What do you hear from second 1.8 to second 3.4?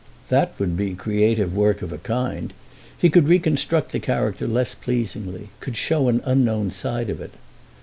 of a kind—he could